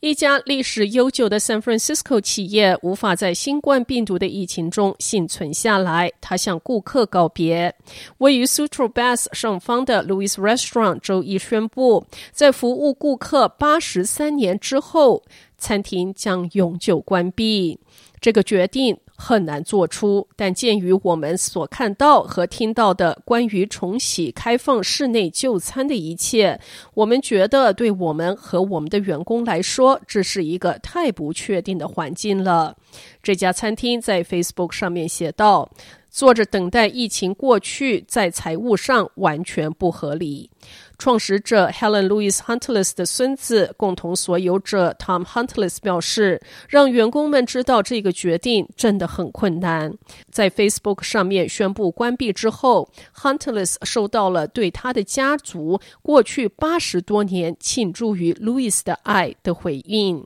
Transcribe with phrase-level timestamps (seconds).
[0.00, 7.74] 一家历史悠久的 San Francisco 企业无法在新冠病毒的疫情中幸存下来，他向顾客告别。
[8.18, 15.22] 位于 Sutro Bass 上方的 Louis Restaurant 周一宣布，在服务顾客八十三年之后，
[15.64, 17.80] 餐厅将永久关闭。
[18.20, 26.60] 这个决定很难做出，但鉴于我们所看到和听到的关于重启开放室内就餐的一切，
[26.92, 32.76] 我们觉得对我们和我们的员工来说，这是一个太不确定的环境了。
[33.22, 35.70] 这家餐厅在 Facebook 上面写道
[36.14, 40.48] ：“坐着等待疫情过去，在财务上完全不合理。”
[40.96, 46.40] 创始者 Helen Louis Huntless 的孙子、共同所有者 Tom Huntless 表示
[46.70, 49.92] ：“让员工们知道这个决定真的很困难。”
[50.30, 60.24] 在 Facebook 上面宣布关闭之后，Huntless 收到了对他的家族过去八十多年倾注于 Louis 的爱的回应。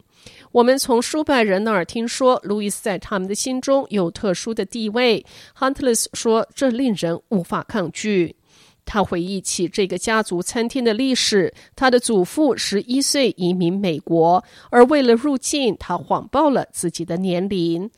[0.53, 5.25] 我们从数百人那儿听说路易斯在他们的心中有特殊的地位。
[5.59, 8.37] Huntless 说：“这令人无法抗拒。”
[8.85, 11.53] 他回忆起这个家族餐厅的历史。
[11.77, 17.91] 他的祖父十一岁移民美国，而为了入境，他谎报了自己的年龄。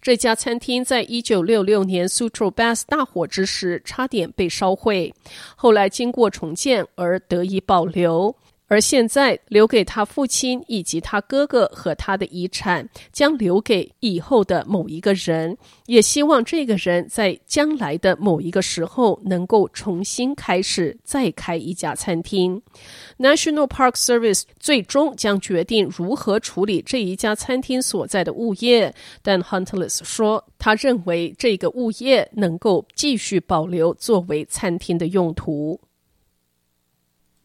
[0.00, 5.12] 这家餐厅在一九六六年 Sutro Baths 大火之时差点被烧毁，
[5.56, 8.36] 后来经过重建而得以保留。
[8.74, 22.60] 而现在留给他父亲以及他哥哥和他的遗产，将留给以后的某一个人，也希望这个人在将来的某一个时候能够重新开始，再开一家餐厅。
[23.16, 28.92] National Park Service 最终将决定如何处理这一家餐厅所在的物业，
[29.22, 35.80] 但 Huntless 说，他认为这个物业能够继续保留作为餐厅的用途。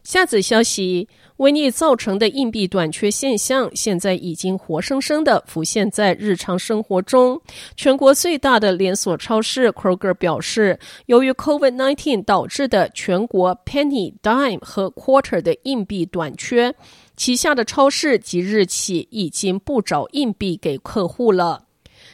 [0.02, 7.40] 下子消息：瘟疫造成的硬币短缺现象，现在已经活生生的浮现在日常生活中。
[7.76, 16.74] 全国最大的连锁超市 Kroger 表示，由于 COVID-19 导致的全国 penny、dime 和 quarter 的硬币短缺，
[17.16, 21.66] 旗下的超市即日起已经不找硬币给客户了。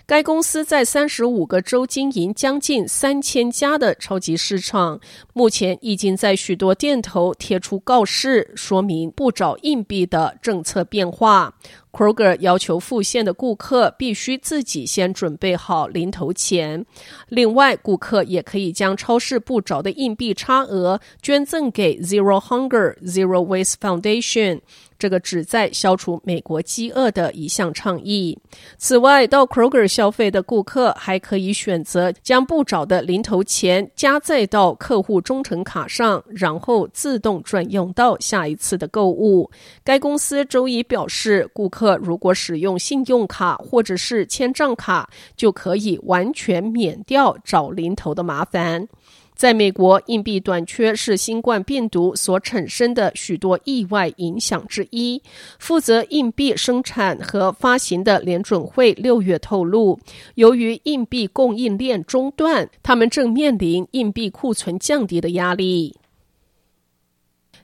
[0.07, 5.01] 该公司在三十五个州经营将近三千家的超级市场，
[5.33, 11.53] 目前已经在许多店头贴出告示，说明不找硬币的政策变化。
[11.91, 16.85] Kroger 要求付现的顾客必须自己先准备好零头钱。
[17.29, 24.61] 另外，顾客也可以将超市不找的硬币差额捐赠给 Zero Hunger Zero Waste Foundation，
[24.99, 28.39] 这个旨在消除美国饥饿的一项倡议。
[28.79, 39.51] 此外，到 Kroger 消费的顾客还可以选择将不找的零头钱加载到客户忠诚卡上，然后自动转用到下一次的购物。
[39.85, 41.97] 该公司周一表示，顾客。
[41.97, 48.89] 如果使用信用卡或者是签账卡，就可以完全免掉找零头的麻烦。
[49.37, 55.23] 在美国，硬币短缺是新冠病毒所产生的许多意外影响之一。
[55.59, 60.01] 负责硬币生产和发行的联准会六月透露，
[60.37, 65.95] 由于硬币供应链中断，他们正面临硬币库存降低的压力。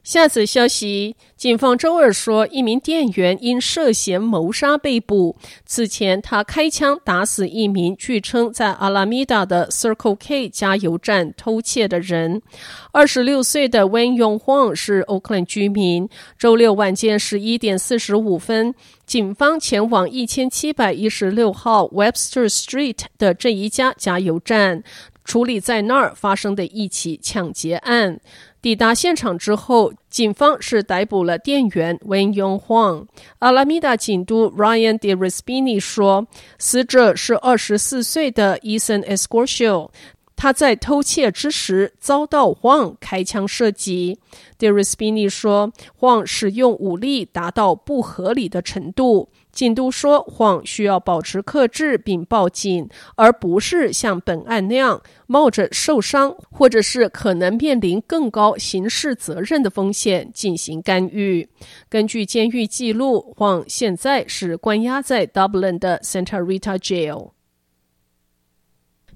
[0.03, 5.37] 下则消息，警方周二说，一名店员因涉嫌谋杀被捕。
[5.65, 12.43] 此前，他开枪打死一名据称在阿拉米达的 Circle K 加油站偷窃的人。
[12.91, 16.09] 二十六岁的 Wen Yong Huang 是 Oakland 居民。
[16.37, 18.75] 周六晚间十一点四十五分，
[19.07, 24.83] 警方前往一千七百一十六号 Webster Street 的这一家加油站，
[25.25, 28.19] 处理在那儿发生的一起抢劫案。
[28.63, 33.07] 抵达现场之后，警方是逮捕了店员 Wayne Yong Huang。
[33.41, 36.29] 阿拉米达警督 Ryan DeRespini 说，
[36.61, 39.91] 死者是二十四岁的 Ethan Escorcio。
[40.37, 44.19] 他在偷窃之时遭到 Huang 开枪射击。
[44.59, 49.29] DeRespini 说，Huang 使用武力达到不合理的程度。
[49.53, 61.47] 警督说，谎需要保持克制并报警，而不是像本案那样冒着受伤或者是可能面临更高刑事责任的风险进行干预。
[61.91, 67.33] 根据监狱记录，谎现在是关押在 Dublin 的 Santa Rita Jail。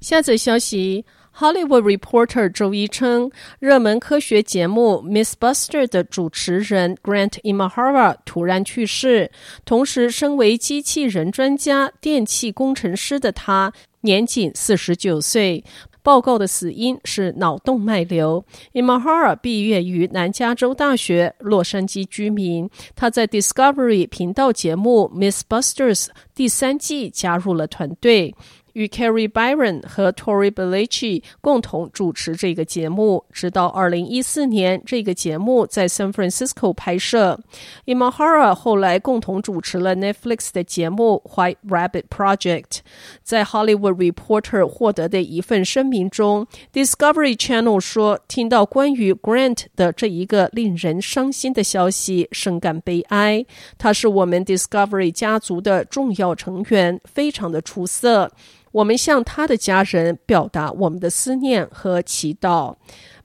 [0.01, 1.07] 下则消息。
[1.39, 9.31] Hollywood Reporter 周一称，热门科学节目《Miss Buster》的主持人 Grant Imahara 突然去世。
[9.67, 15.63] 同时，身为机器人专家、电气工程师的他，年仅四十九岁。
[16.03, 18.43] 报告的死因是脑动脉瘤。
[18.73, 22.71] Imahara 毕业于南加州大学，洛杉矶居民。
[22.95, 26.05] 他在 Discovery 频道节目《Miss Busters》
[26.35, 28.35] 第三季加入了团队。
[28.77, 37.41] 与 Kari Byron 和 Tory Belleci 共同主持这个节目，直到二零一四年，这个节目在 San Francisco 拍摄。
[37.87, 42.81] Imahara 后来共同主持了 Netflix 的节目 White Rabbit Project。
[43.23, 53.47] 在 Hollywood Reporter 获得的一份声明中，Discovery Channel 说，听到关于 Grant 的这一个令人伤心的消息，深感悲哀。
[53.79, 58.31] 他是我们 Discovery 家族的重要成员，非常的出色。
[58.77, 62.75] 我们向他的家人表达我们的思念和祈祷。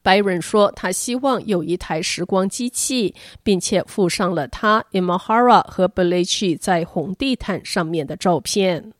[0.01, 3.13] 白人说，他希望有一台时光机器，
[3.43, 8.93] 并且附上了他 Imahara 和 Belleci 在红地毯上面的照片。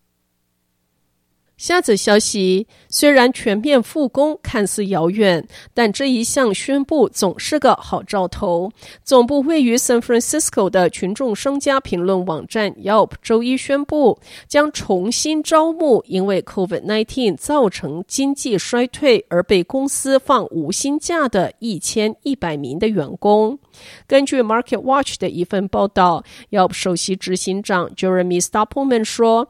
[1.62, 8.72] 下则消息，虽然全面复工看似遥远，但这一项宣布总是个好兆头。
[9.04, 14.18] 总部位于 San Francisco 的群众商家评论网站 Yelp 周一宣布，
[14.48, 23.60] 将重新招募因为 COVID-19 造成经济衰退而被公司放无薪假的一千一百名的员工。
[24.08, 29.48] 根据 Market Watch 的一份报道，Yelp 首席执行长 Jeremy Stoppelman 说。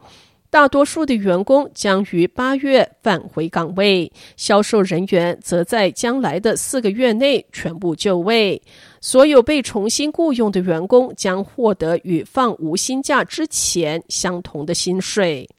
[0.52, 8.62] 大多数的员工将于八月返回岗位，销售人员则在将来的四个月内全部就位。
[9.00, 15.50] 所有被重新雇佣的员工将获得与放无薪假之前相同的薪水。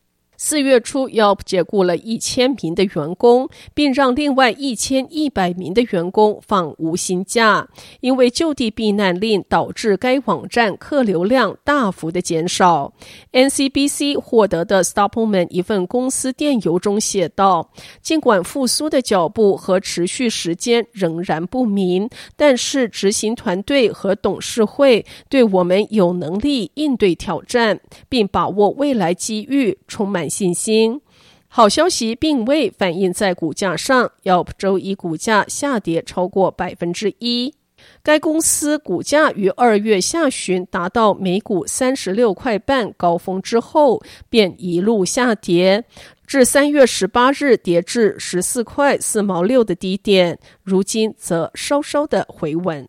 [0.44, 7.68] 四月初，Yelp 解雇了一千名的员工，并让另外一千一百名的员工放无薪假，
[8.00, 12.92] 因为就地避难令导致该网站客流量大幅的减少。
[13.30, 17.70] NCBC 获得的 Stoppman 一份公司电邮中写道
[18.02, 27.78] ：“尽管复苏的脚步和持续时间仍然不明，但是执行团队和董事会对我们有能力应对挑战，
[28.08, 31.00] 并把握未来机遇充满。”信心。
[31.48, 37.54] 好消息并未反映在股价上要周一股价下跌超过百分之一。
[38.02, 44.00] 该公司股价于二月下旬达到每股三十六块半高峰之后，
[44.30, 45.84] 便一路下跌，
[46.26, 52.88] 至三月十八日跌至十四块四毛六的低点，如今则稍稍的回稳。